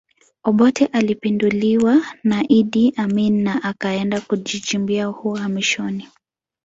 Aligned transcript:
Obote 0.43 0.85
alipinduliwa 0.85 2.01
na 2.23 2.45
Idi 2.49 2.93
Amin 2.97 3.43
na 3.43 3.63
akaenda 3.63 4.21
kujichimbia 4.21 5.09
uhamishoni 5.09 6.07